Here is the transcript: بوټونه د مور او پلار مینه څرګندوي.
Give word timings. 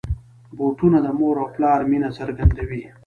بوټونه 0.57 0.97
د 1.05 1.07
مور 1.19 1.35
او 1.41 1.47
پلار 1.55 1.79
مینه 1.89 2.09
څرګندوي. 2.17 2.83